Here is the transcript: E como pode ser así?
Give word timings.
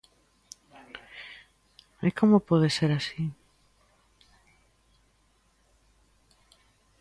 E 2.07 2.09
como 2.19 2.45
pode 2.49 2.69
ser 2.77 2.91
así? 2.99 3.23